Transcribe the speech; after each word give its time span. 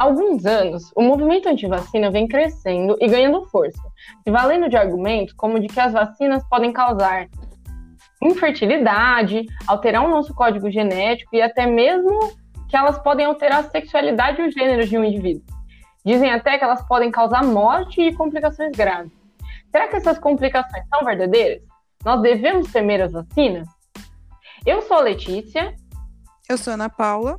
Alguns 0.00 0.46
anos, 0.46 0.90
o 0.96 1.02
movimento 1.02 1.46
anti-vacina 1.46 2.10
vem 2.10 2.26
crescendo 2.26 2.96
e 3.02 3.06
ganhando 3.06 3.44
força, 3.50 3.82
se 4.24 4.30
valendo 4.30 4.66
de 4.66 4.74
argumentos 4.74 5.34
como 5.34 5.60
de 5.60 5.66
que 5.66 5.78
as 5.78 5.92
vacinas 5.92 6.42
podem 6.48 6.72
causar 6.72 7.28
infertilidade, 8.22 9.44
alterar 9.66 10.02
o 10.02 10.08
nosso 10.08 10.34
código 10.34 10.70
genético 10.70 11.36
e 11.36 11.42
até 11.42 11.66
mesmo 11.66 12.18
que 12.66 12.74
elas 12.74 12.98
podem 12.98 13.26
alterar 13.26 13.60
a 13.60 13.68
sexualidade 13.68 14.40
e 14.40 14.48
o 14.48 14.50
gênero 14.50 14.88
de 14.88 14.96
um 14.96 15.04
indivíduo. 15.04 15.44
Dizem 16.02 16.30
até 16.30 16.56
que 16.56 16.64
elas 16.64 16.80
podem 16.88 17.10
causar 17.10 17.44
morte 17.44 18.00
e 18.00 18.14
complicações 18.14 18.74
graves. 18.74 19.12
Será 19.70 19.86
que 19.86 19.96
essas 19.96 20.18
complicações 20.18 20.82
são 20.88 21.04
verdadeiras? 21.04 21.62
Nós 22.02 22.22
devemos 22.22 22.72
temer 22.72 23.02
as 23.02 23.12
vacinas? 23.12 23.68
Eu 24.64 24.80
sou 24.80 24.96
a 24.96 25.00
Letícia. 25.02 25.74
Eu 26.48 26.56
sou 26.56 26.70
a 26.70 26.74
Ana 26.74 26.88
Paula. 26.88 27.38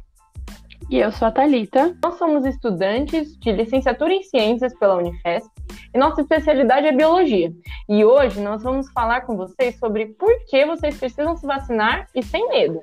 E 0.92 1.00
eu 1.00 1.10
sou 1.10 1.30
a 1.30 1.32
Talita. 1.32 1.98
Nós 2.04 2.18
somos 2.18 2.46
estudantes 2.46 3.38
de 3.38 3.50
licenciatura 3.54 4.14
em 4.14 4.24
Ciências 4.24 4.78
pela 4.78 4.98
Unifesp 4.98 5.50
e 5.94 5.98
nossa 5.98 6.20
especialidade 6.20 6.86
é 6.86 6.92
Biologia. 6.92 7.50
E 7.88 8.04
hoje 8.04 8.42
nós 8.42 8.62
vamos 8.62 8.92
falar 8.92 9.22
com 9.22 9.38
vocês 9.38 9.80
sobre 9.80 10.08
por 10.08 10.30
que 10.48 10.66
vocês 10.66 10.98
precisam 10.98 11.38
se 11.38 11.48
vacinar 11.48 12.10
e 12.14 12.22
sem 12.22 12.46
medo. 12.50 12.82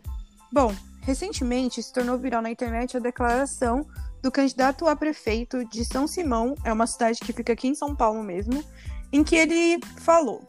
Bom, 0.51 0.75
recentemente 1.03 1.83
se 1.83 1.93
tornou 1.93 2.17
viral 2.17 2.41
na 2.41 2.51
internet 2.51 2.97
a 2.97 3.01
declaração 3.01 3.87
do 4.23 4.33
candidato 4.33 4.87
a 4.87 4.97
prefeito 4.97 5.63
de 5.67 5.85
São 5.85 6.07
Simão, 6.07 6.55
é 6.65 6.73
uma 6.73 6.87
cidade 6.87 7.21
que 7.21 7.35
fica 7.35 7.53
aqui 7.53 7.69
em 7.69 7.75
São 7.75 7.95
Paulo 7.95 8.23
mesmo, 8.23 8.65
em 9.13 9.23
que 9.23 9.37
ele 9.37 9.79
falou: 9.99 10.47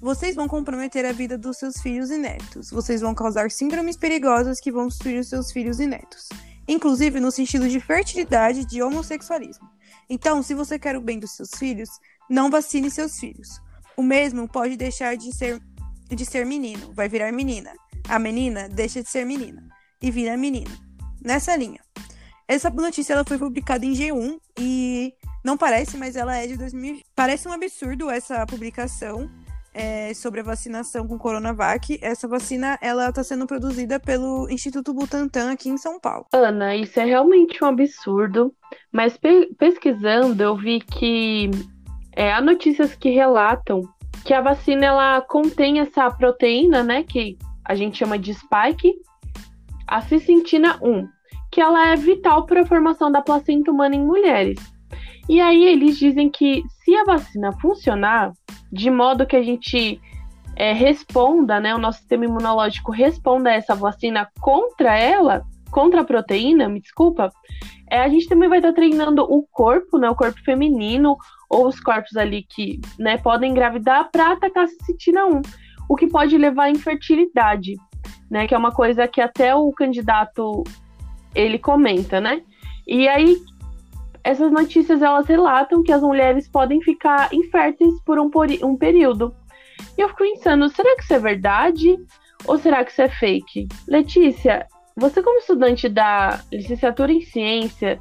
Vocês 0.00 0.34
vão 0.34 0.48
comprometer 0.48 1.06
a 1.06 1.12
vida 1.12 1.38
dos 1.38 1.56
seus 1.56 1.80
filhos 1.80 2.10
e 2.10 2.18
netos. 2.18 2.68
Vocês 2.72 3.00
vão 3.00 3.14
causar 3.14 3.48
síndromes 3.52 3.96
perigosas 3.96 4.58
que 4.58 4.72
vão 4.72 4.88
destruir 4.88 5.20
os 5.20 5.28
seus 5.28 5.52
filhos 5.52 5.78
e 5.78 5.86
netos, 5.86 6.28
inclusive 6.66 7.20
no 7.20 7.30
sentido 7.30 7.68
de 7.68 7.80
fertilidade 7.80 8.64
de 8.64 8.82
homossexualismo. 8.82 9.68
Então, 10.08 10.42
se 10.42 10.54
você 10.54 10.78
quer 10.78 10.96
o 10.96 11.00
bem 11.00 11.18
dos 11.18 11.32
seus 11.32 11.50
filhos, 11.56 11.88
não 12.28 12.50
vacine 12.50 12.90
seus 12.90 13.18
filhos. 13.18 13.60
O 13.96 14.02
mesmo 14.02 14.48
pode 14.48 14.76
deixar 14.76 15.16
de 15.16 15.32
ser 15.32 15.60
de 16.08 16.24
ser 16.24 16.44
menino, 16.44 16.92
vai 16.92 17.08
virar 17.08 17.32
menina. 17.32 17.72
A 18.08 18.18
menina 18.18 18.68
deixa 18.68 19.02
de 19.02 19.08
ser 19.08 19.24
menina 19.24 19.66
e 20.00 20.10
vira 20.10 20.36
menino. 20.36 20.70
Nessa 21.22 21.56
linha. 21.56 21.80
Essa 22.46 22.68
notícia 22.68 23.14
ela 23.14 23.24
foi 23.24 23.38
publicada 23.38 23.86
em 23.86 23.92
G1 23.92 24.38
e 24.58 25.14
não 25.42 25.56
parece, 25.56 25.96
mas 25.96 26.14
ela 26.14 26.36
é 26.36 26.46
de 26.46 26.56
2000. 26.56 27.00
Parece 27.14 27.48
um 27.48 27.52
absurdo 27.52 28.10
essa 28.10 28.44
publicação 28.46 29.30
é, 29.74 30.14
sobre 30.14 30.40
a 30.40 30.44
vacinação 30.44 31.06
com 31.06 31.18
Coronavac. 31.18 31.98
Essa 32.00 32.28
vacina 32.28 32.78
ela 32.80 33.08
está 33.08 33.24
sendo 33.24 33.46
produzida 33.46 33.98
pelo 33.98 34.48
Instituto 34.48 34.94
Butantan 34.94 35.52
aqui 35.52 35.68
em 35.68 35.76
São 35.76 35.98
Paulo. 36.00 36.26
Ana, 36.32 36.76
isso 36.76 36.98
é 37.00 37.04
realmente 37.04 37.62
um 37.62 37.66
absurdo. 37.66 38.54
Mas 38.92 39.16
pe 39.16 39.52
pesquisando 39.58 40.42
eu 40.42 40.56
vi 40.56 40.80
que 40.80 41.50
é, 42.16 42.32
há 42.32 42.40
notícias 42.40 42.94
que 42.94 43.10
relatam 43.10 43.82
que 44.24 44.32
a 44.32 44.40
vacina 44.40 44.86
ela 44.86 45.20
contém 45.20 45.80
essa 45.80 46.10
proteína, 46.10 46.82
né, 46.82 47.02
que 47.02 47.36
a 47.64 47.74
gente 47.74 47.98
chama 47.98 48.18
de 48.18 48.32
spike, 48.32 48.94
a 49.86 50.00
cicintina 50.00 50.78
1 50.82 51.08
que 51.54 51.60
ela 51.60 51.90
é 51.90 51.94
vital 51.94 52.46
para 52.46 52.62
a 52.62 52.66
formação 52.66 53.12
da 53.12 53.22
placenta 53.22 53.70
humana 53.70 53.94
em 53.94 54.04
mulheres. 54.04 54.58
E 55.28 55.40
aí 55.40 55.64
eles 55.64 55.96
dizem 55.96 56.28
que 56.28 56.64
se 56.82 56.92
a 56.96 57.04
vacina 57.04 57.52
funcionar, 57.60 58.32
de 58.74 58.90
modo 58.90 59.24
que 59.24 59.36
a 59.36 59.42
gente 59.42 60.00
é, 60.56 60.72
responda, 60.72 61.60
né, 61.60 61.74
o 61.74 61.78
nosso 61.78 61.98
sistema 61.98 62.24
imunológico 62.24 62.90
responda 62.90 63.50
a 63.50 63.54
essa 63.54 63.74
vacina 63.74 64.28
contra 64.40 64.98
ela, 64.98 65.44
contra 65.70 66.00
a 66.00 66.04
proteína, 66.04 66.68
me 66.68 66.80
desculpa, 66.80 67.32
é, 67.88 68.00
a 68.00 68.08
gente 68.08 68.28
também 68.28 68.48
vai 68.48 68.58
estar 68.58 68.72
treinando 68.72 69.22
o 69.22 69.44
corpo, 69.44 69.96
né, 69.96 70.10
o 70.10 70.16
corpo 70.16 70.42
feminino, 70.44 71.16
ou 71.48 71.68
os 71.68 71.78
corpos 71.78 72.16
ali 72.16 72.44
que 72.48 72.80
né, 72.98 73.16
podem 73.18 73.52
engravidar 73.52 74.10
para 74.10 74.32
atacar 74.32 74.64
a 74.64 74.84
citina 74.84 75.24
1, 75.26 75.42
o 75.88 75.94
que 75.94 76.08
pode 76.08 76.36
levar 76.36 76.64
à 76.64 76.70
infertilidade, 76.70 77.74
né, 78.28 78.48
que 78.48 78.54
é 78.54 78.58
uma 78.58 78.72
coisa 78.72 79.06
que 79.06 79.20
até 79.20 79.54
o 79.54 79.70
candidato 79.72 80.64
ele 81.34 81.58
comenta, 81.58 82.20
né? 82.20 82.42
E 82.86 83.08
aí 83.08 83.36
essas 84.24 84.50
notícias 84.50 85.02
elas 85.02 85.26
relatam 85.26 85.82
que 85.82 85.92
as 85.92 86.00
mulheres 86.00 86.48
podem 86.48 86.80
ficar 86.80 87.32
inférteis 87.32 88.00
por 88.04 88.18
um, 88.18 88.30
por 88.30 88.48
um 88.62 88.74
período. 88.74 89.34
E 89.96 90.00
eu 90.00 90.08
fico 90.08 90.24
pensando, 90.24 90.68
será 90.70 90.96
que 90.96 91.02
isso 91.02 91.14
é 91.14 91.18
verdade 91.18 91.96
ou 92.46 92.58
será 92.58 92.82
que 92.82 92.90
isso 92.90 93.02
é 93.02 93.08
fake? 93.08 93.68
Letícia, 93.86 94.66
você 94.96 95.22
como 95.22 95.38
estudante 95.38 95.88
da 95.88 96.40
licenciatura 96.50 97.12
em 97.12 97.20
ciência, 97.20 98.00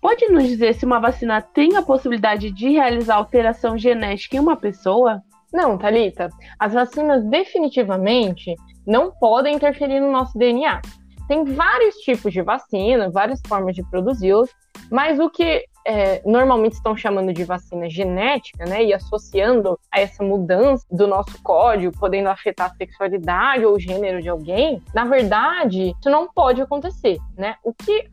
pode 0.00 0.28
nos 0.28 0.44
dizer 0.44 0.74
se 0.74 0.84
uma 0.84 1.00
vacina 1.00 1.40
tem 1.40 1.76
a 1.76 1.82
possibilidade 1.82 2.50
de 2.50 2.70
realizar 2.70 3.16
alteração 3.16 3.78
genética 3.78 4.36
em 4.36 4.40
uma 4.40 4.56
pessoa? 4.56 5.22
Não, 5.52 5.78
Talita. 5.78 6.28
As 6.58 6.74
vacinas 6.74 7.24
definitivamente 7.24 8.54
não 8.86 9.10
podem 9.10 9.54
interferir 9.54 10.00
no 10.00 10.12
nosso 10.12 10.36
DNA. 10.36 10.82
Tem 11.32 11.44
vários 11.44 11.94
tipos 11.94 12.30
de 12.30 12.42
vacina, 12.42 13.08
várias 13.08 13.40
formas 13.48 13.74
de 13.74 13.82
produzi-los, 13.84 14.50
mas 14.90 15.18
o 15.18 15.30
que 15.30 15.64
é, 15.86 16.20
normalmente 16.26 16.74
estão 16.74 16.94
chamando 16.94 17.32
de 17.32 17.42
vacina 17.42 17.88
genética, 17.88 18.66
né, 18.66 18.84
e 18.84 18.92
associando 18.92 19.80
a 19.90 19.98
essa 19.98 20.22
mudança 20.22 20.84
do 20.90 21.06
nosso 21.06 21.42
código, 21.42 21.98
podendo 21.98 22.28
afetar 22.28 22.70
a 22.70 22.74
sexualidade 22.74 23.64
ou 23.64 23.76
o 23.76 23.80
gênero 23.80 24.20
de 24.20 24.28
alguém, 24.28 24.82
na 24.92 25.06
verdade, 25.06 25.94
isso 25.98 26.10
não 26.10 26.30
pode 26.30 26.60
acontecer, 26.60 27.16
né? 27.34 27.56
O 27.64 27.72
que 27.72 28.10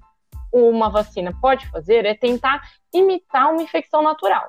uma 0.50 0.90
vacina 0.90 1.34
pode 1.42 1.68
fazer 1.68 2.06
é 2.06 2.16
tentar 2.16 2.62
imitar 2.94 3.52
uma 3.52 3.62
infecção 3.62 4.02
natural. 4.02 4.48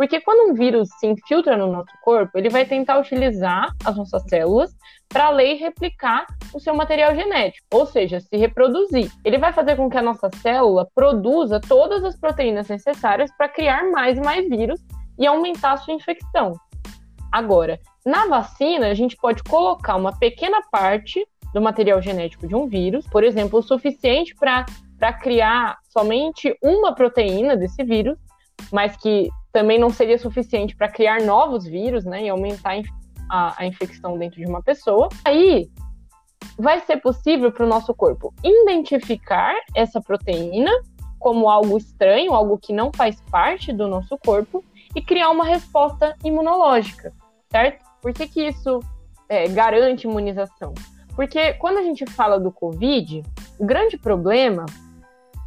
Porque 0.00 0.18
quando 0.18 0.50
um 0.50 0.54
vírus 0.54 0.88
se 0.98 1.06
infiltra 1.06 1.58
no 1.58 1.70
nosso 1.70 1.92
corpo, 2.00 2.38
ele 2.38 2.48
vai 2.48 2.64
tentar 2.64 2.98
utilizar 2.98 3.70
as 3.84 3.94
nossas 3.98 4.22
células 4.30 4.74
para 5.06 5.28
ler 5.28 5.56
e 5.56 5.58
replicar 5.58 6.24
o 6.54 6.58
seu 6.58 6.74
material 6.74 7.14
genético, 7.14 7.66
ou 7.70 7.84
seja, 7.84 8.18
se 8.18 8.34
reproduzir. 8.34 9.12
Ele 9.22 9.36
vai 9.36 9.52
fazer 9.52 9.76
com 9.76 9.90
que 9.90 9.98
a 9.98 10.02
nossa 10.02 10.30
célula 10.36 10.88
produza 10.94 11.60
todas 11.60 12.02
as 12.02 12.18
proteínas 12.18 12.66
necessárias 12.68 13.30
para 13.36 13.46
criar 13.46 13.90
mais 13.90 14.16
e 14.16 14.22
mais 14.22 14.48
vírus 14.48 14.80
e 15.18 15.26
aumentar 15.26 15.72
a 15.72 15.76
sua 15.76 15.92
infecção. 15.92 16.54
Agora, 17.30 17.78
na 18.02 18.26
vacina, 18.26 18.86
a 18.86 18.94
gente 18.94 19.14
pode 19.16 19.42
colocar 19.42 19.96
uma 19.96 20.18
pequena 20.18 20.62
parte 20.72 21.22
do 21.52 21.60
material 21.60 22.00
genético 22.00 22.48
de 22.48 22.54
um 22.54 22.66
vírus, 22.66 23.06
por 23.06 23.22
exemplo, 23.22 23.58
o 23.58 23.62
suficiente 23.62 24.34
para 24.34 25.12
criar 25.20 25.76
somente 25.90 26.56
uma 26.62 26.94
proteína 26.94 27.54
desse 27.54 27.84
vírus, 27.84 28.18
mas 28.72 28.96
que 28.96 29.28
também 29.52 29.78
não 29.78 29.90
seria 29.90 30.18
suficiente 30.18 30.76
para 30.76 30.88
criar 30.88 31.22
novos 31.22 31.64
vírus, 31.64 32.04
né, 32.04 32.24
e 32.24 32.28
aumentar 32.28 32.80
a, 33.28 33.62
a 33.62 33.66
infecção 33.66 34.18
dentro 34.18 34.40
de 34.40 34.46
uma 34.46 34.62
pessoa. 34.62 35.08
Aí 35.24 35.70
vai 36.58 36.80
ser 36.80 36.98
possível 36.98 37.50
para 37.50 37.64
o 37.64 37.68
nosso 37.68 37.94
corpo 37.94 38.32
identificar 38.42 39.54
essa 39.74 40.00
proteína 40.00 40.70
como 41.18 41.48
algo 41.48 41.76
estranho, 41.76 42.32
algo 42.32 42.58
que 42.58 42.72
não 42.72 42.90
faz 42.92 43.20
parte 43.30 43.72
do 43.72 43.86
nosso 43.86 44.16
corpo 44.18 44.64
e 44.94 45.02
criar 45.02 45.30
uma 45.30 45.44
resposta 45.44 46.16
imunológica, 46.24 47.12
certo? 47.50 47.84
Por 48.00 48.12
que, 48.12 48.26
que 48.26 48.48
isso 48.48 48.80
é, 49.28 49.46
garante 49.48 50.06
imunização? 50.06 50.72
Porque 51.14 51.52
quando 51.54 51.78
a 51.78 51.82
gente 51.82 52.06
fala 52.06 52.40
do 52.40 52.50
Covid, 52.50 53.22
o 53.58 53.66
grande 53.66 53.98
problema 53.98 54.64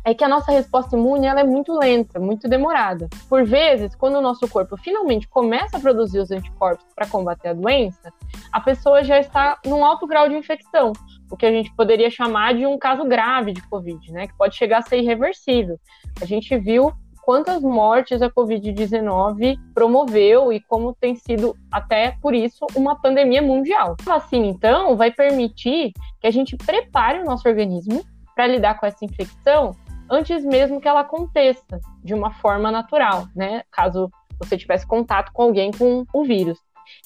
é 0.05 0.13
que 0.13 0.23
a 0.23 0.27
nossa 0.27 0.51
resposta 0.51 0.97
imune 0.97 1.27
ela 1.27 1.39
é 1.39 1.43
muito 1.43 1.73
lenta, 1.73 2.19
muito 2.19 2.47
demorada. 2.47 3.07
Por 3.29 3.45
vezes, 3.45 3.95
quando 3.95 4.15
o 4.15 4.21
nosso 4.21 4.47
corpo 4.47 4.75
finalmente 4.77 5.27
começa 5.27 5.77
a 5.77 5.79
produzir 5.79 6.19
os 6.19 6.31
anticorpos 6.31 6.85
para 6.93 7.07
combater 7.07 7.49
a 7.49 7.53
doença, 7.53 8.11
a 8.51 8.59
pessoa 8.59 9.03
já 9.03 9.19
está 9.19 9.57
num 9.65 9.83
alto 9.83 10.05
grau 10.05 10.27
de 10.27 10.35
infecção, 10.35 10.91
o 11.31 11.37
que 11.37 11.45
a 11.45 11.51
gente 11.51 11.73
poderia 11.75 12.09
chamar 12.09 12.53
de 12.53 12.65
um 12.65 12.77
caso 12.77 13.05
grave 13.05 13.53
de 13.53 13.61
Covid, 13.69 14.11
né, 14.11 14.27
que 14.27 14.37
pode 14.37 14.55
chegar 14.55 14.79
a 14.79 14.81
ser 14.81 14.97
irreversível. 14.97 15.79
A 16.21 16.25
gente 16.25 16.55
viu 16.57 16.91
quantas 17.23 17.61
mortes 17.61 18.21
a 18.21 18.29
Covid-19 18.29 19.57
promoveu 19.73 20.51
e 20.51 20.59
como 20.59 20.93
tem 20.93 21.15
sido, 21.15 21.55
até 21.71 22.17
por 22.21 22.35
isso, 22.35 22.65
uma 22.75 22.99
pandemia 22.99 23.41
mundial. 23.41 23.95
A 24.01 24.19
vacina, 24.19 24.45
então, 24.45 24.97
vai 24.97 25.09
permitir 25.09 25.93
que 26.19 26.27
a 26.27 26.31
gente 26.31 26.57
prepare 26.57 27.19
o 27.19 27.25
nosso 27.25 27.47
organismo 27.47 28.03
para 28.35 28.47
lidar 28.47 28.79
com 28.79 28.85
essa 28.85 29.05
infecção 29.05 29.71
antes 30.13 30.45
mesmo 30.45 30.79
que 30.79 30.87
ela 30.87 31.01
aconteça 31.01 31.79
de 32.03 32.13
uma 32.13 32.31
forma 32.31 32.71
natural, 32.71 33.27
né? 33.35 33.63
Caso 33.71 34.09
você 34.39 34.57
tivesse 34.57 34.85
contato 34.85 35.31
com 35.31 35.43
alguém 35.43 35.71
com 35.71 36.05
o 36.13 36.23
vírus. 36.23 36.59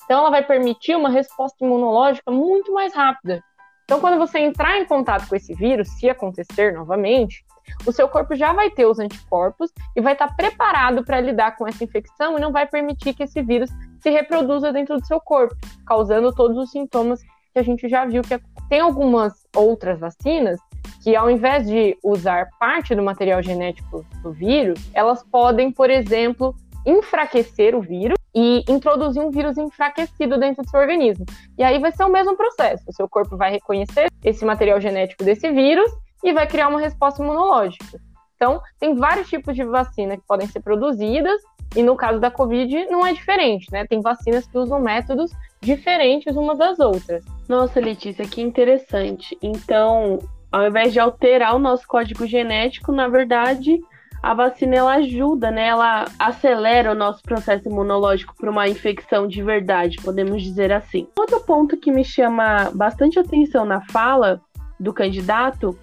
Então, 0.04 0.20
ela 0.20 0.30
vai 0.30 0.44
permitir 0.44 0.96
uma 0.96 1.10
resposta 1.10 1.64
imunológica 1.64 2.32
muito 2.32 2.74
mais 2.74 2.94
rápida. 2.94 3.44
Então, 3.84 4.02
quando 4.02 4.18
você 4.18 4.40
entrar 4.40 4.78
em 4.78 4.86
contato 4.86 5.28
com 5.28 5.36
esse 5.36 5.54
vírus, 5.54 5.88
se 5.90 6.10
acontecer 6.10 6.74
novamente, 6.74 7.46
o 7.86 7.92
seu 7.92 8.08
corpo 8.08 8.36
já 8.36 8.54
vai 8.54 8.70
ter 8.70 8.86
os 8.86 9.00
anticorpos 9.00 9.72
e 9.96 10.02
vai 10.02 10.14
estar 10.14 10.36
preparado 10.36 11.04
para 11.04 11.22
lidar 11.22 11.56
com 11.56 11.68
essa 11.68 11.84
infecção 11.84 12.38
e 12.38 12.42
não 12.42 12.52
vai 12.52 12.66
permitir 12.66 13.14
que 13.14 13.24
esse 13.24 13.42
vírus 13.42 13.70
se 14.00 14.10
reproduza 14.10 14.74
dentro 14.74 14.98
do 14.98 15.06
seu 15.06 15.20
corpo, 15.22 15.56
causando 15.86 16.34
todos 16.34 16.58
os 16.58 16.72
sintomas 16.72 17.22
que 17.54 17.60
a 17.60 17.64
gente 17.64 17.88
já 17.88 18.06
viu 18.06 18.22
que 18.22 18.40
tem 18.70 18.80
algumas 18.80 19.48
outras 19.56 20.00
vacinas 20.00 20.60
que 21.08 21.16
ao 21.16 21.32
invés 21.32 21.66
de 21.66 21.98
usar 22.04 22.50
parte 22.60 22.94
do 22.94 23.02
material 23.02 23.42
genético 23.42 24.06
do 24.22 24.34
vírus, 24.34 24.78
elas 24.94 25.24
podem, 25.24 25.72
por 25.72 25.90
exemplo, 25.90 26.54
enfraquecer 26.86 27.74
o 27.74 27.80
vírus 27.82 28.18
e 28.36 28.62
introduzir 28.68 29.24
um 29.24 29.32
vírus 29.32 29.58
enfraquecido 29.58 30.38
dentro 30.38 30.66
do 30.66 30.70
seu 30.70 30.82
organismo. 30.82 31.26
E 31.58 31.64
aí 31.64 31.80
vai 31.80 31.94
ser 31.94 32.04
o 32.04 32.10
mesmo 32.10 32.36
processo. 32.36 32.84
O 32.90 32.92
seu 32.92 33.08
corpo 33.08 33.38
vai 33.38 33.50
reconhecer 33.50 34.12
esse 34.22 34.44
material 34.44 34.82
genético 34.82 35.24
desse 35.24 35.50
vírus 35.50 35.90
e 36.22 36.34
vai 36.34 36.46
criar 36.46 36.68
uma 36.68 36.82
resposta 36.82 37.24
imunológica. 37.24 38.02
Então, 38.36 38.60
tem 38.78 38.94
vários 38.94 39.30
tipos 39.30 39.56
de 39.56 39.64
vacina 39.64 40.18
que 40.18 40.28
podem 40.28 40.46
ser 40.46 40.60
produzidas, 40.60 41.42
e 41.74 41.82
no 41.82 41.96
caso 41.96 42.20
da 42.20 42.30
Covid 42.30 42.86
não 42.88 43.08
é 43.08 43.14
diferente, 43.14 43.72
né? 43.72 43.86
Tem 43.88 44.02
vacinas 44.02 44.46
que 44.46 44.58
usam 44.58 44.82
métodos 44.82 45.32
diferentes 45.62 46.36
umas 46.36 46.58
das 46.58 46.80
outras. 46.80 47.24
Nossa, 47.48 47.80
Letícia, 47.80 48.28
que 48.28 48.42
interessante. 48.42 49.38
Então, 49.42 50.20
ao 50.52 50.68
invés 50.68 50.94
de 50.94 51.00
alterar 51.00 51.56
o 51.56 51.60
nosso 51.60 51.88
código 51.88 52.26
genético, 52.26 52.92
na 52.92 53.08
verdade, 53.08 53.80
a 54.22 54.34
vacina 54.34 54.76
ela 54.76 54.96
ajuda, 54.96 55.52
né? 55.52 55.68
Ela 55.68 56.06
acelera 56.18 56.92
o 56.92 56.96
nosso 56.96 57.22
processo 57.22 57.68
imunológico 57.68 58.36
para 58.36 58.50
uma 58.50 58.68
infecção 58.68 59.28
de 59.28 59.44
verdade, 59.44 59.98
podemos 60.04 60.42
dizer 60.42 60.72
assim. 60.72 61.08
Outro 61.18 61.40
ponto 61.42 61.78
que 61.78 61.92
me 61.92 62.04
chama 62.04 62.72
bastante 62.74 63.20
atenção 63.20 63.66
na 63.66 63.82
fala 63.82 64.42
do 64.80 64.94
candidato 64.94 65.78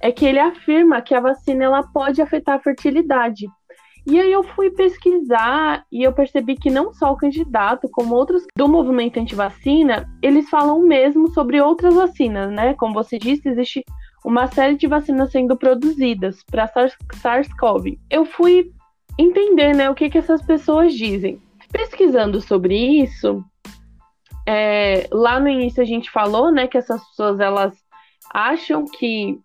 é 0.00 0.12
que 0.12 0.24
ele 0.24 0.38
afirma 0.38 1.00
que 1.00 1.14
a 1.14 1.20
vacina 1.20 1.64
ela 1.64 1.82
pode 1.82 2.20
afetar 2.20 2.56
a 2.56 2.60
fertilidade. 2.60 3.46
E 4.06 4.20
aí 4.20 4.30
eu 4.30 4.42
fui 4.42 4.70
pesquisar 4.70 5.86
e 5.90 6.02
eu 6.02 6.12
percebi 6.12 6.56
que 6.56 6.68
não 6.68 6.92
só 6.92 7.10
o 7.10 7.16
candidato, 7.16 7.88
como 7.88 8.14
outros 8.14 8.44
do 8.54 8.68
movimento 8.68 9.18
anti-vacina, 9.18 10.06
eles 10.20 10.50
falam 10.50 10.82
mesmo 10.82 11.30
sobre 11.30 11.58
outras 11.58 11.94
vacinas, 11.94 12.50
né? 12.50 12.74
Como 12.74 12.92
você 12.92 13.18
disse, 13.18 13.48
existe 13.48 13.82
uma 14.24 14.46
série 14.46 14.76
de 14.76 14.86
vacinas 14.86 15.30
sendo 15.30 15.54
produzidas 15.56 16.42
para 16.42 16.66
SARS-CoV. 16.66 17.98
Eu 18.10 18.24
fui 18.24 18.72
entender, 19.18 19.74
né, 19.74 19.90
o 19.90 19.94
que 19.94 20.08
que 20.08 20.18
essas 20.18 20.40
pessoas 20.42 20.94
dizem. 20.94 21.40
Pesquisando 21.70 22.40
sobre 22.40 22.74
isso, 23.02 23.44
é, 24.46 25.06
lá 25.12 25.38
no 25.38 25.48
início 25.48 25.82
a 25.82 25.86
gente 25.86 26.10
falou, 26.10 26.50
né, 26.50 26.66
que 26.66 26.78
essas 26.78 27.06
pessoas 27.08 27.38
elas 27.38 27.74
acham 28.32 28.86
que 28.86 29.38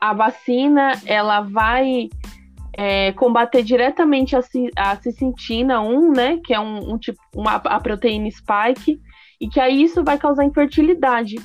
a 0.00 0.12
vacina 0.12 0.92
ela 1.06 1.40
vai 1.40 2.08
é, 2.72 3.12
combater 3.12 3.62
diretamente 3.62 4.34
a, 4.34 4.40
a 4.76 4.96
cicintina 4.96 5.80
1, 5.80 6.12
né, 6.12 6.40
que 6.44 6.52
é 6.52 6.58
um, 6.58 6.94
um 6.94 6.98
tipo, 6.98 7.20
uma, 7.36 7.54
a 7.54 7.80
proteína 7.80 8.28
spike, 8.30 9.00
e 9.40 9.48
que 9.48 9.60
aí 9.60 9.82
isso 9.82 10.02
vai 10.02 10.18
causar 10.18 10.44
infertilidade. 10.44 11.36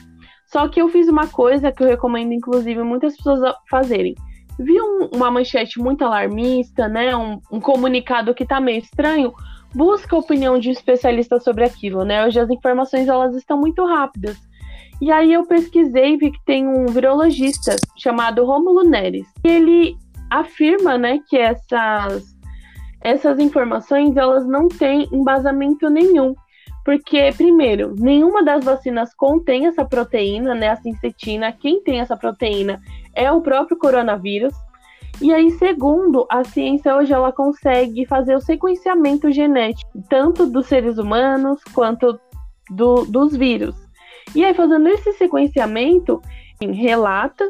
Só 0.55 0.69
que 0.69 0.81
eu 0.81 0.87
fiz 0.87 1.09
uma 1.09 1.27
coisa 1.27 1.69
que 1.69 1.83
eu 1.83 1.87
recomendo, 1.87 2.31
inclusive, 2.31 2.81
muitas 2.81 3.17
pessoas 3.17 3.53
fazerem. 3.69 4.15
Vi 4.57 4.81
um, 4.81 5.09
uma 5.13 5.29
manchete 5.29 5.77
muito 5.79 6.05
alarmista, 6.05 6.87
né, 6.87 7.13
um, 7.13 7.41
um 7.51 7.59
comunicado 7.59 8.33
que 8.33 8.45
tá 8.45 8.61
meio 8.61 8.79
estranho, 8.79 9.33
busca 9.73 10.15
a 10.15 10.19
opinião 10.19 10.57
de 10.57 10.69
um 10.69 10.71
especialista 10.71 11.41
sobre 11.41 11.65
aquilo, 11.65 12.05
né? 12.05 12.25
Hoje 12.25 12.39
as 12.39 12.49
informações 12.49 13.09
elas 13.09 13.35
estão 13.35 13.59
muito 13.59 13.85
rápidas. 13.85 14.37
E 15.01 15.11
aí 15.11 15.33
eu 15.33 15.45
pesquisei 15.45 16.13
e 16.13 16.17
vi 16.17 16.31
que 16.31 16.45
tem 16.45 16.65
um 16.65 16.85
virologista 16.85 17.75
chamado 17.97 18.45
Romulo 18.45 18.85
Neres. 18.85 19.27
Ele 19.43 19.97
afirma, 20.29 20.97
né, 20.97 21.19
que 21.27 21.37
essas 21.37 22.33
essas 23.01 23.39
informações 23.39 24.15
elas 24.15 24.47
não 24.47 24.69
têm 24.69 25.09
embasamento 25.11 25.89
nenhum. 25.89 26.33
Porque, 26.85 27.33
primeiro, 27.35 27.95
nenhuma 27.97 28.43
das 28.43 28.63
vacinas 28.63 29.11
contém 29.15 29.65
essa 29.65 29.83
proteína, 29.83 30.53
né, 30.53 30.69
a 30.69 30.75
sincetina. 30.75 31.51
Quem 31.51 31.81
tem 31.81 31.99
essa 31.99 32.15
proteína 32.15 32.79
é 33.15 33.31
o 33.31 33.41
próprio 33.41 33.75
coronavírus. 33.75 34.53
E 35.19 35.33
aí, 35.33 35.49
segundo, 35.51 36.27
a 36.29 36.43
ciência 36.43 36.95
hoje 36.95 37.11
ela 37.11 37.31
consegue 37.31 38.05
fazer 38.05 38.35
o 38.35 38.41
sequenciamento 38.41 39.31
genético, 39.31 39.89
tanto 40.07 40.45
dos 40.45 40.67
seres 40.67 40.99
humanos 40.99 41.59
quanto 41.73 42.19
do, 42.69 43.03
dos 43.05 43.35
vírus. 43.35 43.75
E 44.35 44.45
aí, 44.45 44.53
fazendo 44.53 44.87
esse 44.87 45.11
sequenciamento, 45.13 46.21
relata 46.61 47.49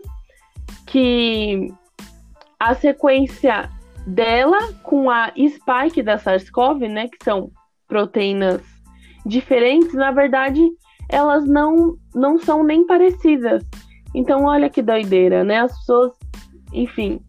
que 0.87 1.73
a 2.57 2.73
sequência 2.73 3.69
dela 4.07 4.71
com 4.81 5.09
a 5.09 5.33
spike 5.35 6.01
da 6.01 6.17
SARS-CoV, 6.17 6.87
né, 6.87 7.09
que 7.09 7.21
são 7.21 7.51
proteínas 7.85 8.74
diferentes, 9.25 9.93
na 9.93 10.11
verdade, 10.11 10.61
elas 11.09 11.45
não, 11.45 11.97
não 12.13 12.37
são 12.37 12.63
nem 12.63 12.85
parecidas. 12.85 13.63
Então, 14.13 14.45
olha 14.45 14.69
que 14.69 14.81
doideira, 14.81 15.43
né? 15.43 15.59
As 15.59 15.77
pessoas, 15.79 16.13
enfim, 16.71 17.19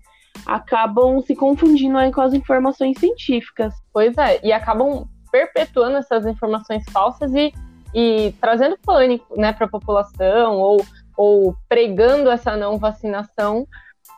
acabam 0.47 1.21
se 1.23 1.35
confundindo 1.35 1.99
aí 1.99 2.13
com 2.13 2.21
as 2.21 2.35
informações 2.35 2.99
científicas. 2.99 3.75
Pois 3.93 4.17
é, 4.19 4.41
e 4.45 4.53
acabam 4.53 5.09
perpetuando 5.33 5.97
essas 5.97 6.27
informações 6.27 6.85
falsas 6.93 7.35
e 7.35 7.53
e 7.95 8.33
trazendo 8.43 8.79
pânico 8.85 9.41
né, 9.41 9.55
para 9.55 9.65
a 9.65 9.71
população 9.71 10.59
ou, 10.59 10.85
ou 11.17 11.57
pregando 11.67 12.29
essa 12.29 12.55
não 12.55 12.79
vacinação 12.79 13.67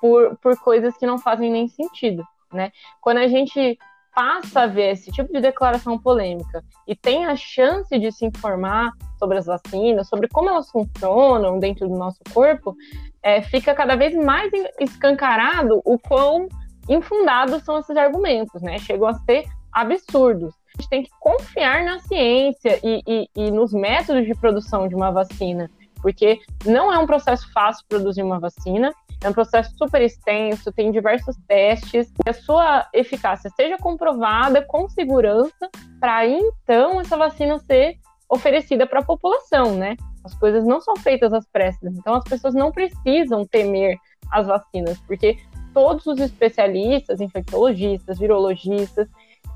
por, 0.00 0.36
por 0.38 0.58
coisas 0.58 0.96
que 0.96 1.06
não 1.06 1.16
fazem 1.16 1.48
nem 1.48 1.68
sentido. 1.68 2.24
Né? 2.52 2.72
Quando 3.00 3.18
a 3.18 3.28
gente 3.28 3.78
passa 4.18 4.62
a 4.62 4.66
ver 4.66 4.94
esse 4.94 5.12
tipo 5.12 5.32
de 5.32 5.40
declaração 5.40 5.96
polêmica 5.96 6.64
e 6.88 6.96
tem 6.96 7.26
a 7.26 7.36
chance 7.36 7.96
de 7.96 8.10
se 8.10 8.26
informar 8.26 8.90
sobre 9.16 9.38
as 9.38 9.46
vacinas, 9.46 10.08
sobre 10.08 10.26
como 10.26 10.50
elas 10.50 10.68
funcionam 10.68 11.60
dentro 11.60 11.88
do 11.88 11.96
nosso 11.96 12.18
corpo, 12.34 12.74
é, 13.22 13.40
fica 13.42 13.72
cada 13.76 13.94
vez 13.94 14.16
mais 14.16 14.50
escancarado 14.80 15.80
o 15.84 15.96
quão 15.96 16.48
infundados 16.88 17.62
são 17.62 17.78
esses 17.78 17.96
argumentos, 17.96 18.60
né? 18.60 18.76
Chegam 18.80 19.06
a 19.06 19.14
ser 19.14 19.44
absurdos 19.70 20.52
gente 20.78 20.88
tem 20.88 21.02
que 21.02 21.10
confiar 21.20 21.84
na 21.84 21.98
ciência 21.98 22.78
e, 22.82 23.02
e, 23.06 23.28
e 23.34 23.50
nos 23.50 23.72
métodos 23.72 24.24
de 24.24 24.34
produção 24.34 24.88
de 24.88 24.94
uma 24.94 25.10
vacina, 25.10 25.70
porque 26.00 26.38
não 26.64 26.92
é 26.92 26.98
um 26.98 27.06
processo 27.06 27.52
fácil 27.52 27.84
produzir 27.88 28.22
uma 28.22 28.38
vacina, 28.38 28.92
é 29.22 29.28
um 29.28 29.32
processo 29.32 29.76
super 29.76 30.00
extenso, 30.00 30.72
tem 30.72 30.92
diversos 30.92 31.36
testes, 31.46 32.12
e 32.24 32.30
a 32.30 32.32
sua 32.32 32.88
eficácia 32.92 33.50
seja 33.56 33.76
comprovada 33.76 34.62
com 34.62 34.88
segurança, 34.88 35.68
para 36.00 36.26
então 36.26 37.00
essa 37.00 37.16
vacina 37.16 37.58
ser 37.58 37.96
oferecida 38.28 38.86
para 38.86 39.00
a 39.00 39.04
população, 39.04 39.74
né? 39.74 39.96
As 40.24 40.34
coisas 40.34 40.64
não 40.64 40.80
são 40.80 40.96
feitas 40.96 41.32
às 41.32 41.46
pressas, 41.46 41.96
então 41.96 42.14
as 42.14 42.24
pessoas 42.24 42.54
não 42.54 42.70
precisam 42.70 43.46
temer 43.46 43.96
as 44.30 44.46
vacinas, 44.46 44.98
porque 45.06 45.38
todos 45.72 46.06
os 46.06 46.18
especialistas, 46.18 47.20
infectologistas, 47.20 48.18
virologistas, 48.18 49.08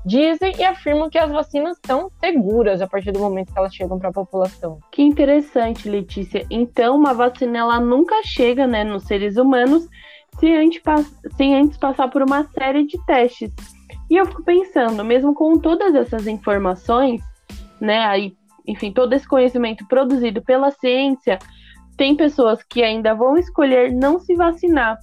dizem 0.05 0.53
e 0.57 0.63
afirmam 0.63 1.09
que 1.09 1.17
as 1.17 1.31
vacinas 1.31 1.77
são 1.85 2.11
seguras 2.19 2.81
a 2.81 2.87
partir 2.87 3.11
do 3.11 3.19
momento 3.19 3.53
que 3.53 3.57
elas 3.57 3.73
chegam 3.73 3.97
para 3.97 4.09
a 4.09 4.13
população. 4.13 4.79
Que 4.91 5.01
interessante, 5.01 5.89
Letícia. 5.89 6.45
Então, 6.49 6.95
uma 6.95 7.13
vacina 7.13 7.59
ela 7.59 7.79
nunca 7.79 8.23
chega, 8.23 8.67
né, 8.67 8.83
nos 8.83 9.03
seres 9.03 9.37
humanos 9.37 9.87
sem 10.39 10.55
antes, 10.57 10.81
sem 11.37 11.55
antes 11.55 11.77
passar 11.77 12.09
por 12.09 12.21
uma 12.21 12.43
série 12.45 12.85
de 12.85 12.97
testes. 13.05 13.51
E 14.09 14.17
eu 14.17 14.25
fico 14.25 14.43
pensando, 14.43 15.03
mesmo 15.03 15.33
com 15.33 15.57
todas 15.57 15.95
essas 15.95 16.27
informações, 16.27 17.21
né, 17.79 18.05
aí, 18.05 18.33
enfim, 18.67 18.91
todo 18.91 19.13
esse 19.13 19.27
conhecimento 19.27 19.87
produzido 19.87 20.41
pela 20.41 20.71
ciência, 20.71 21.39
tem 21.97 22.15
pessoas 22.15 22.61
que 22.63 22.83
ainda 22.83 23.13
vão 23.13 23.37
escolher 23.37 23.91
não 23.91 24.19
se 24.19 24.35
vacinar 24.35 24.99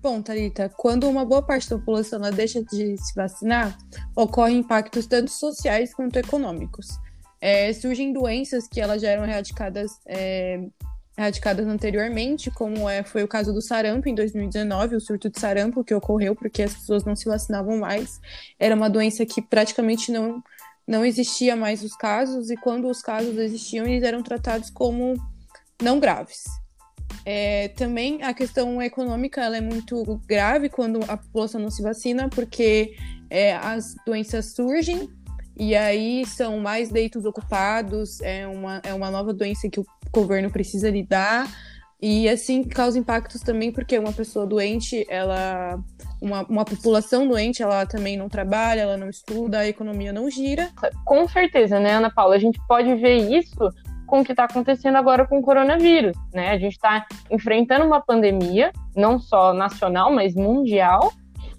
Bom, 0.00 0.20
Thalita, 0.20 0.68
quando 0.68 1.08
uma 1.08 1.24
boa 1.24 1.42
parte 1.42 1.68
da 1.68 1.78
população 1.78 2.20
deixa 2.30 2.62
de 2.62 2.96
se 2.96 3.14
vacinar, 3.14 3.76
ocorrem 4.16 4.58
impactos 4.58 5.06
tanto 5.06 5.30
sociais 5.30 5.94
quanto 5.94 6.16
econômicos. 6.16 6.88
É, 7.40 7.72
surgem 7.72 8.12
doenças 8.12 8.68
que 8.68 8.80
elas 8.80 9.02
já 9.02 9.10
eram 9.10 9.24
erradicadas, 9.24 9.92
é, 10.06 10.60
erradicadas 11.16 11.66
anteriormente, 11.66 12.50
como 12.50 12.88
é, 12.88 13.02
foi 13.02 13.22
o 13.22 13.28
caso 13.28 13.52
do 13.52 13.60
sarampo 13.60 14.08
em 14.08 14.14
2019, 14.14 14.96
o 14.96 15.00
surto 15.00 15.30
de 15.30 15.40
sarampo 15.40 15.84
que 15.84 15.94
ocorreu 15.94 16.34
porque 16.34 16.62
as 16.62 16.74
pessoas 16.74 17.04
não 17.04 17.16
se 17.16 17.26
vacinavam 17.26 17.78
mais. 17.78 18.20
Era 18.58 18.74
uma 18.74 18.90
doença 18.90 19.26
que 19.26 19.40
praticamente 19.40 20.12
não, 20.12 20.42
não 20.86 21.04
existia 21.04 21.56
mais 21.56 21.82
os 21.82 21.96
casos, 21.96 22.50
e 22.50 22.56
quando 22.56 22.88
os 22.88 23.02
casos 23.02 23.36
existiam, 23.38 23.86
eles 23.86 24.04
eram 24.04 24.22
tratados 24.22 24.70
como 24.70 25.14
não 25.82 25.98
graves. 26.00 26.44
É, 27.24 27.68
também 27.68 28.22
a 28.22 28.34
questão 28.34 28.82
econômica 28.82 29.40
ela 29.40 29.56
é 29.56 29.60
muito 29.60 30.20
grave 30.26 30.68
quando 30.68 31.00
a 31.08 31.16
população 31.16 31.60
não 31.60 31.70
se 31.70 31.82
vacina, 31.82 32.28
porque 32.28 32.94
é, 33.30 33.54
as 33.56 33.94
doenças 34.04 34.54
surgem 34.54 35.08
e 35.56 35.76
aí 35.76 36.24
são 36.26 36.58
mais 36.58 36.90
leitos 36.90 37.24
ocupados, 37.24 38.20
é 38.22 38.46
uma, 38.46 38.80
é 38.82 38.94
uma 38.94 39.10
nova 39.10 39.32
doença 39.32 39.68
que 39.68 39.80
o 39.80 39.86
governo 40.10 40.50
precisa 40.50 40.90
lidar. 40.90 41.48
E 42.00 42.28
assim 42.28 42.64
causa 42.64 42.98
impactos 42.98 43.42
também, 43.42 43.70
porque 43.70 43.96
uma 43.96 44.12
pessoa 44.12 44.44
doente, 44.44 45.06
ela. 45.08 45.78
Uma, 46.20 46.42
uma 46.46 46.64
população 46.64 47.26
doente, 47.26 47.62
ela 47.62 47.84
também 47.84 48.16
não 48.16 48.28
trabalha, 48.28 48.80
ela 48.80 48.96
não 48.96 49.08
estuda, 49.08 49.58
a 49.58 49.68
economia 49.68 50.12
não 50.12 50.30
gira. 50.30 50.70
Com 51.04 51.28
certeza, 51.28 51.80
né, 51.80 51.94
Ana 51.94 52.10
Paula? 52.10 52.36
A 52.36 52.38
gente 52.38 52.60
pode 52.68 52.94
ver 52.96 53.28
isso 53.36 53.56
com 54.12 54.20
o 54.20 54.24
que 54.26 54.32
está 54.32 54.44
acontecendo 54.44 54.96
agora 54.96 55.26
com 55.26 55.38
o 55.38 55.42
coronavírus, 55.42 56.14
né? 56.34 56.50
A 56.50 56.58
gente 56.58 56.74
está 56.74 57.06
enfrentando 57.30 57.86
uma 57.86 57.98
pandemia, 57.98 58.70
não 58.94 59.18
só 59.18 59.54
nacional, 59.54 60.12
mas 60.12 60.34
mundial, 60.34 61.14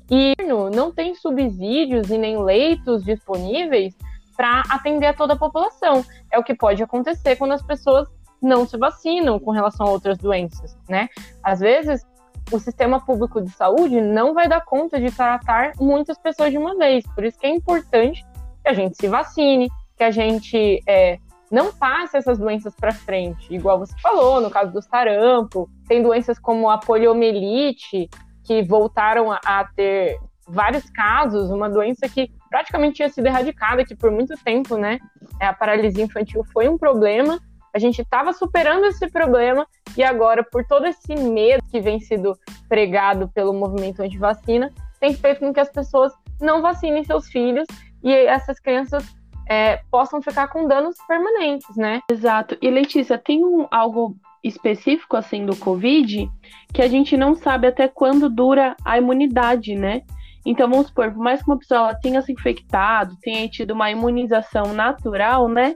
e 0.07 0.35
não 0.71 0.91
tem 0.91 1.15
subsídios 1.15 2.11
e 2.11 2.17
nem 2.19 2.37
leitos 2.37 3.03
disponíveis 3.03 3.95
para 4.37 4.61
atender 4.69 5.07
a 5.07 5.13
toda 5.15 5.33
a 5.33 5.35
população. 5.35 6.05
É 6.31 6.37
o 6.37 6.43
que 6.43 6.53
pode 6.53 6.83
acontecer 6.83 7.37
quando 7.37 7.53
as 7.53 7.63
pessoas 7.63 8.07
não 8.39 8.67
se 8.67 8.77
vacinam 8.77 9.39
com 9.39 9.49
relação 9.49 9.87
a 9.87 9.89
outras 9.89 10.19
doenças, 10.19 10.77
né? 10.87 11.09
Às 11.41 11.59
vezes, 11.59 12.05
o 12.51 12.59
sistema 12.59 13.03
público 13.03 13.41
de 13.41 13.49
saúde 13.49 13.99
não 13.99 14.31
vai 14.31 14.47
dar 14.47 14.63
conta 14.63 15.01
de 15.01 15.09
tratar 15.09 15.71
muitas 15.79 16.19
pessoas 16.19 16.51
de 16.51 16.59
uma 16.59 16.77
vez. 16.77 17.03
Por 17.15 17.25
isso 17.25 17.39
que 17.39 17.47
é 17.47 17.49
importante 17.49 18.23
que 18.61 18.69
a 18.69 18.73
gente 18.73 18.95
se 18.95 19.07
vacine, 19.07 19.71
que 19.97 20.03
a 20.03 20.11
gente 20.11 20.83
é, 20.87 21.17
não 21.53 21.71
passe 21.71 22.17
essas 22.17 22.39
doenças 22.39 22.73
para 22.75 22.91
frente. 22.91 23.53
Igual 23.53 23.77
você 23.77 23.93
falou, 24.01 24.41
no 24.41 24.49
caso 24.49 24.73
do 24.73 24.81
sarampo, 24.81 25.69
tem 25.87 26.01
doenças 26.01 26.39
como 26.39 26.67
a 26.67 26.79
poliomielite, 26.79 28.09
que 28.43 28.63
voltaram 28.63 29.31
a, 29.31 29.39
a 29.45 29.63
ter 29.63 30.17
vários 30.47 30.89
casos, 30.89 31.51
uma 31.51 31.69
doença 31.69 32.09
que 32.09 32.31
praticamente 32.49 32.95
tinha 32.95 33.09
sido 33.09 33.27
erradicada, 33.27 33.85
que 33.85 33.95
por 33.95 34.09
muito 34.09 34.35
tempo, 34.43 34.77
né, 34.77 34.97
a 35.39 35.53
paralisia 35.53 36.03
infantil 36.03 36.43
foi 36.51 36.67
um 36.67 36.75
problema, 36.75 37.39
a 37.71 37.77
gente 37.77 38.01
estava 38.01 38.33
superando 38.33 38.85
esse 38.85 39.07
problema 39.07 39.67
e 39.95 40.03
agora, 40.03 40.43
por 40.43 40.65
todo 40.65 40.87
esse 40.87 41.15
medo 41.15 41.63
que 41.71 41.79
vem 41.79 41.99
sido 41.99 42.35
pregado 42.67 43.29
pelo 43.29 43.53
movimento 43.53 44.01
anti-vacina, 44.01 44.71
tem 44.99 45.13
feito 45.13 45.39
com 45.39 45.53
que 45.53 45.59
as 45.59 45.69
pessoas 45.69 46.11
não 46.41 46.63
vacinem 46.63 47.03
seus 47.03 47.27
filhos 47.27 47.67
e 48.03 48.11
essas 48.11 48.59
crianças 48.59 49.05
é, 49.49 49.81
possam 49.91 50.21
ficar 50.21 50.47
com 50.47 50.67
danos 50.67 50.95
permanentes, 51.07 51.75
né? 51.75 52.01
Exato. 52.09 52.57
E 52.61 52.69
Letícia, 52.69 53.17
tem 53.17 53.43
um, 53.43 53.67
algo 53.71 54.15
específico 54.43 55.15
assim 55.15 55.45
do 55.45 55.55
Covid 55.55 56.29
que 56.73 56.81
a 56.81 56.87
gente 56.87 57.15
não 57.15 57.33
sabe 57.33 57.67
até 57.67 57.87
quando 57.87 58.29
dura 58.29 58.75
a 58.83 58.97
imunidade, 58.97 59.75
né? 59.75 60.01
Então 60.45 60.69
vamos 60.69 60.87
supor, 60.87 61.11
por 61.11 61.23
mais 61.23 61.41
que 61.41 61.49
uma 61.49 61.57
pessoa 61.57 61.95
tenha 61.95 62.21
se 62.21 62.33
infectado, 62.33 63.15
tenha 63.21 63.47
tido 63.47 63.71
uma 63.71 63.89
imunização 63.89 64.73
natural, 64.73 65.47
né? 65.47 65.75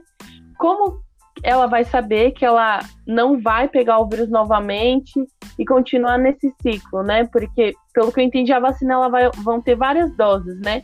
Como 0.58 1.00
ela 1.42 1.66
vai 1.66 1.84
saber 1.84 2.32
que 2.32 2.44
ela 2.44 2.80
não 3.06 3.40
vai 3.40 3.68
pegar 3.68 3.98
o 3.98 4.08
vírus 4.08 4.28
novamente 4.28 5.12
e 5.58 5.64
continuar 5.64 6.18
nesse 6.18 6.52
ciclo, 6.60 7.02
né? 7.02 7.24
Porque, 7.26 7.74
pelo 7.94 8.12
que 8.12 8.20
eu 8.20 8.24
entendi, 8.24 8.52
a 8.52 8.60
vacina 8.60 8.94
ela 8.94 9.08
vai, 9.08 9.30
vão 9.36 9.60
ter 9.60 9.76
várias 9.76 10.14
doses, 10.16 10.60
né? 10.60 10.82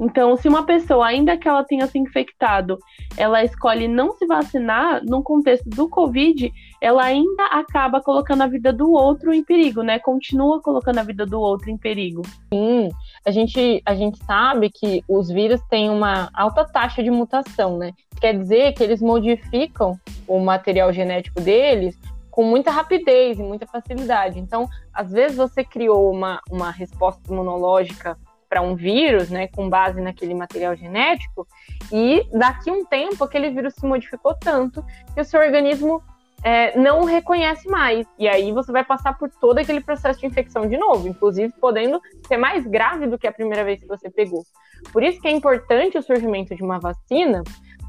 Então, 0.00 0.36
se 0.36 0.48
uma 0.48 0.64
pessoa, 0.64 1.06
ainda 1.06 1.36
que 1.36 1.48
ela 1.48 1.64
tenha 1.64 1.86
se 1.86 1.98
infectado, 1.98 2.78
ela 3.16 3.44
escolhe 3.44 3.86
não 3.86 4.12
se 4.12 4.26
vacinar, 4.26 5.02
no 5.04 5.22
contexto 5.22 5.68
do 5.68 5.88
Covid, 5.88 6.52
ela 6.80 7.04
ainda 7.04 7.44
acaba 7.46 8.00
colocando 8.00 8.42
a 8.42 8.46
vida 8.46 8.72
do 8.72 8.90
outro 8.90 9.32
em 9.32 9.44
perigo, 9.44 9.82
né? 9.82 9.98
Continua 9.98 10.60
colocando 10.60 10.98
a 10.98 11.02
vida 11.02 11.24
do 11.24 11.40
outro 11.40 11.70
em 11.70 11.76
perigo. 11.76 12.22
Sim, 12.52 12.88
a 13.24 13.30
gente, 13.30 13.82
a 13.86 13.94
gente 13.94 14.22
sabe 14.24 14.70
que 14.70 15.02
os 15.08 15.28
vírus 15.28 15.60
têm 15.70 15.90
uma 15.90 16.28
alta 16.34 16.64
taxa 16.64 17.02
de 17.02 17.10
mutação, 17.10 17.78
né? 17.78 17.92
Quer 18.20 18.36
dizer 18.38 18.72
que 18.72 18.82
eles 18.82 19.00
modificam 19.00 19.98
o 20.26 20.40
material 20.40 20.92
genético 20.92 21.40
deles 21.40 21.98
com 22.30 22.42
muita 22.42 22.72
rapidez 22.72 23.38
e 23.38 23.42
muita 23.42 23.64
facilidade. 23.64 24.40
Então, 24.40 24.68
às 24.92 25.12
vezes 25.12 25.36
você 25.36 25.62
criou 25.62 26.10
uma, 26.10 26.40
uma 26.50 26.70
resposta 26.72 27.22
imunológica 27.32 28.18
para 28.54 28.62
um 28.62 28.76
vírus, 28.76 29.30
né, 29.30 29.48
com 29.48 29.68
base 29.68 30.00
naquele 30.00 30.32
material 30.32 30.76
genético, 30.76 31.44
e 31.90 32.24
daqui 32.32 32.70
um 32.70 32.84
tempo 32.84 33.24
aquele 33.24 33.50
vírus 33.50 33.74
se 33.74 33.84
modificou 33.84 34.32
tanto 34.32 34.80
que 35.12 35.20
o 35.20 35.24
seu 35.24 35.40
organismo 35.40 36.00
é, 36.44 36.78
não 36.78 37.02
reconhece 37.04 37.68
mais. 37.68 38.06
E 38.16 38.28
aí 38.28 38.52
você 38.52 38.70
vai 38.70 38.84
passar 38.84 39.18
por 39.18 39.28
todo 39.28 39.58
aquele 39.58 39.80
processo 39.80 40.20
de 40.20 40.26
infecção 40.26 40.68
de 40.68 40.76
novo, 40.76 41.08
inclusive 41.08 41.52
podendo 41.60 42.00
ser 42.28 42.36
mais 42.36 42.64
grave 42.64 43.08
do 43.08 43.18
que 43.18 43.26
a 43.26 43.32
primeira 43.32 43.64
vez 43.64 43.80
que 43.80 43.88
você 43.88 44.08
pegou. 44.08 44.44
Por 44.92 45.02
isso 45.02 45.20
que 45.20 45.26
é 45.26 45.32
importante 45.32 45.98
o 45.98 46.02
surgimento 46.02 46.54
de 46.54 46.62
uma 46.62 46.78
vacina, 46.78 47.42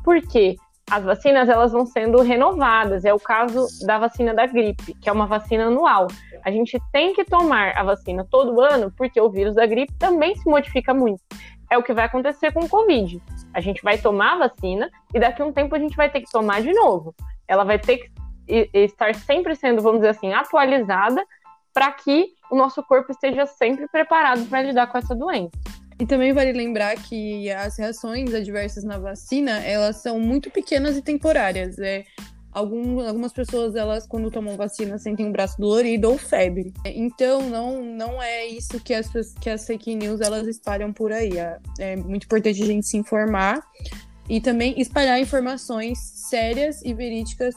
porque 0.04 0.56
as 0.90 1.04
vacinas 1.04 1.50
elas 1.50 1.72
vão 1.72 1.86
sendo 1.86 2.22
renovadas. 2.22 3.06
É 3.06 3.14
o 3.14 3.20
caso 3.20 3.68
da 3.86 3.98
vacina 3.98 4.34
da 4.34 4.46
gripe, 4.46 4.94
que 4.96 5.10
é 5.10 5.12
uma 5.12 5.26
vacina 5.26 5.66
anual. 5.66 6.08
A 6.44 6.52
gente 6.52 6.80
tem 6.92 7.14
que 7.14 7.26
tomar 7.26 7.76
a 7.76 7.84
vacina 7.84 8.26
todo 8.30 8.62
ano, 8.62 8.92
porque 8.96 9.20
o 9.20 9.30
vírus 9.30 9.56
da 9.56 9.66
gripe 9.66 9.94
também 9.98 10.36
se 10.36 10.48
modifica 10.48 10.94
muito. 10.94 11.22
É 11.70 11.78
o 11.78 11.84
que 11.84 11.94
vai 11.94 12.06
acontecer 12.06 12.54
com 12.54 12.62
o 12.62 12.70
Covid. 12.70 13.22
A 13.54 13.60
gente 13.60 13.82
vai 13.82 13.98
tomar 13.98 14.34
a 14.34 14.48
vacina 14.48 14.90
e 15.14 15.20
daqui 15.20 15.42
a 15.42 15.46
um 15.46 15.52
tempo 15.52 15.76
a 15.76 15.80
gente 15.80 15.98
vai 15.98 16.10
ter 16.10 16.22
que 16.22 16.32
tomar 16.32 16.62
de 16.62 16.72
novo. 16.72 17.16
Ela 17.48 17.64
vai 17.64 17.80
ter 17.80 17.98
que 17.98 18.70
estar 18.74 19.16
sempre 19.16 19.56
sendo, 19.56 19.82
vamos 19.82 20.02
dizer 20.02 20.10
assim, 20.10 20.34
atualizada 20.34 21.26
para 21.74 21.92
que 21.92 22.28
o 22.52 22.56
nosso 22.56 22.84
corpo 22.84 23.12
esteja 23.12 23.46
sempre 23.48 23.88
preparado 23.88 24.46
para 24.48 24.62
lidar 24.62 24.88
com 24.88 24.98
essa 24.98 25.16
doença. 25.16 25.52
E 26.00 26.06
também 26.06 26.34
vale 26.34 26.52
lembrar 26.52 26.96
que 26.96 27.50
as 27.52 27.78
reações 27.78 28.34
adversas 28.34 28.84
na 28.84 28.98
vacina, 28.98 29.64
elas 29.64 29.98
são 29.98 30.20
muito 30.20 30.52
pequenas 30.52 30.98
e 30.98 31.02
temporárias. 31.02 31.80
É, 31.80 32.04
algum, 32.52 33.00
algumas 33.00 33.32
pessoas, 33.32 33.76
elas, 33.76 34.06
quando 34.06 34.30
tomam 34.30 34.58
vacina, 34.58 34.98
sentem 34.98 35.26
um 35.26 35.32
braço 35.32 35.60
dolorido 35.60 36.10
ou 36.10 36.18
febre. 36.18 36.74
Então, 36.86 37.50
não, 37.50 37.84
não 37.84 38.22
é 38.22 38.46
isso 38.46 38.80
que 38.80 38.94
as, 38.94 39.10
que 39.40 39.50
as 39.50 39.66
fake 39.66 39.96
news, 39.96 40.20
elas 40.20 40.48
espalham 40.48 40.92
por 40.92 41.14
aí. 41.14 41.38
É, 41.38 41.60
é 41.80 41.96
muito 41.96 42.26
importante 42.26 42.62
a 42.62 42.66
gente 42.66 42.88
se 42.88 42.98
informar 42.98 43.62
e 44.30 44.42
também 44.42 44.74
espalhar 44.80 45.20
informações 45.20 45.98
sérias 46.00 46.82
e 46.84 46.94
verídicas 46.94 47.56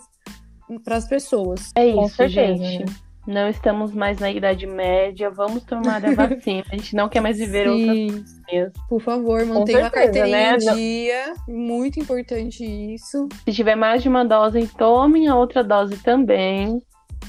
para 0.84 0.96
as 0.96 1.08
pessoas. 1.08 1.70
É 1.74 1.86
isso, 1.86 2.28
gente. 2.28 2.84
Não 3.28 3.46
estamos 3.46 3.92
mais 3.92 4.18
na 4.18 4.30
Idade 4.30 4.66
Média, 4.66 5.28
vamos 5.28 5.62
tomar 5.62 6.02
a 6.02 6.12
vacina. 6.16 6.64
A 6.72 6.76
gente 6.76 6.96
não 6.96 7.10
quer 7.10 7.20
mais 7.20 7.36
viver 7.36 7.68
Sim. 7.68 8.06
outras 8.06 8.40
dias. 8.48 8.72
Por 8.88 9.02
favor, 9.02 9.44
mantenha 9.44 9.86
a 9.86 9.90
carteirinha 9.90 10.56
né? 10.56 10.56
em 10.56 10.74
dia. 10.74 11.34
Muito 11.46 12.00
importante 12.00 12.64
isso. 12.64 13.28
Se 13.44 13.52
tiver 13.52 13.74
mais 13.74 14.02
de 14.02 14.08
uma 14.08 14.24
dose, 14.24 14.66
tomem 14.78 15.28
a 15.28 15.36
outra 15.36 15.62
dose 15.62 15.98
também. 15.98 16.80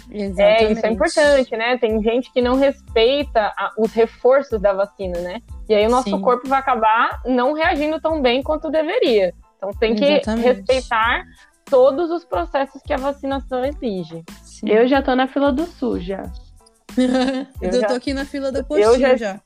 Exatamente. 0.09 0.63
É, 0.63 0.71
isso 0.71 0.85
é 0.85 0.89
importante, 0.89 1.57
né? 1.57 1.77
Tem 1.77 2.01
gente 2.01 2.31
que 2.31 2.41
não 2.41 2.55
respeita 2.55 3.51
a, 3.57 3.73
os 3.77 3.91
reforços 3.91 4.61
da 4.61 4.71
vacina, 4.71 5.19
né? 5.19 5.41
E 5.67 5.75
aí 5.75 5.85
o 5.85 5.89
nosso 5.89 6.11
Sim. 6.11 6.21
corpo 6.21 6.47
vai 6.47 6.59
acabar 6.59 7.21
não 7.25 7.51
reagindo 7.51 7.99
tão 7.99 8.21
bem 8.21 8.41
quanto 8.41 8.71
deveria. 8.71 9.33
Então 9.57 9.71
tem 9.71 9.95
que 9.95 10.05
Exatamente. 10.05 10.45
respeitar 10.45 11.25
todos 11.69 12.09
os 12.09 12.25
processos 12.25 12.81
que 12.81 12.93
a 12.93 12.97
vacinação 12.97 13.63
exige. 13.65 14.23
Sim. 14.59 14.69
Eu 14.69 14.87
já 14.87 15.01
tô 15.01 15.15
na 15.15 15.25
fila 15.25 15.53
do 15.53 15.65
SUS 15.65 16.03
já. 16.03 16.23
eu, 17.61 17.69
eu 17.69 17.81
já... 17.81 17.87
tô 17.87 17.93
aqui 17.93 18.13
na 18.13 18.25
fila 18.25 18.51
da 18.51 18.61
postinha 18.61 18.87
eu 18.87 18.99
já... 18.99 19.15
já. 19.15 19.39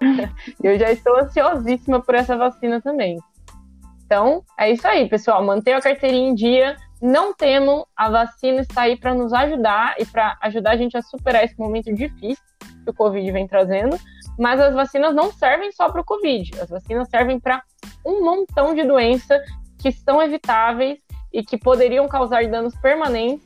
eu 0.62 0.76
já 0.76 0.90
estou 0.90 1.16
ansiosíssima 1.16 2.02
por 2.02 2.16
essa 2.16 2.36
vacina 2.36 2.80
também. 2.80 3.18
Então, 4.04 4.42
é 4.58 4.70
isso 4.70 4.86
aí, 4.86 5.08
pessoal. 5.08 5.44
Mantenha 5.44 5.78
a 5.78 5.80
carteirinha 5.80 6.30
em 6.30 6.34
dia. 6.34 6.76
Não 7.00 7.32
temam, 7.32 7.86
a 7.94 8.10
vacina 8.10 8.62
está 8.62 8.82
aí 8.82 8.96
para 8.96 9.14
nos 9.14 9.32
ajudar 9.32 9.94
e 9.98 10.06
para 10.06 10.36
ajudar 10.42 10.72
a 10.72 10.76
gente 10.76 10.96
a 10.96 11.02
superar 11.02 11.44
esse 11.44 11.58
momento 11.58 11.92
difícil 11.94 12.42
que 12.82 12.90
o 12.90 12.94
Covid 12.94 13.30
vem 13.30 13.46
trazendo. 13.46 13.98
Mas 14.38 14.60
as 14.60 14.74
vacinas 14.74 15.14
não 15.14 15.32
servem 15.32 15.70
só 15.70 15.88
para 15.90 16.00
o 16.00 16.04
Covid. 16.04 16.60
As 16.60 16.68
vacinas 16.68 17.08
servem 17.08 17.38
para 17.38 17.62
um 18.04 18.24
montão 18.24 18.74
de 18.74 18.82
doenças 18.82 19.40
que 19.78 19.92
são 19.92 20.20
evitáveis 20.20 20.98
e 21.32 21.44
que 21.44 21.56
poderiam 21.56 22.08
causar 22.08 22.48
danos 22.48 22.74
permanentes 22.76 23.45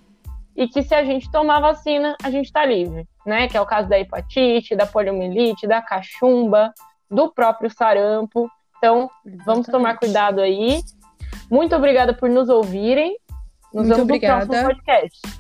e 0.61 0.69
que 0.69 0.83
se 0.83 0.95
a 0.95 1.03
gente 1.03 1.31
tomar 1.31 1.59
vacina, 1.59 2.15
a 2.23 2.31
gente 2.31 2.45
está 2.45 2.67
livre, 2.67 3.09
né? 3.25 3.49
Que 3.49 3.57
é 3.57 3.61
o 3.63 3.65
caso 3.65 3.89
da 3.89 3.99
hepatite, 3.99 4.77
da 4.77 4.85
poliomielite, 4.85 5.67
da 5.67 5.81
cachumba, 5.81 6.75
do 7.11 7.33
próprio 7.33 7.71
sarampo. 7.71 8.47
Então, 8.77 9.09
Exatamente. 9.25 9.47
vamos 9.47 9.67
tomar 9.69 9.97
cuidado 9.97 10.39
aí. 10.39 10.83
Muito 11.51 11.75
obrigada 11.75 12.13
por 12.13 12.29
nos 12.29 12.51
ouvirem. 12.51 13.17
Nos 13.73 13.87
Muito 13.87 13.89
vemos 13.89 14.03
obrigada. 14.03 14.45
no 14.45 14.51
próximo 14.51 14.69
podcast. 14.69 15.40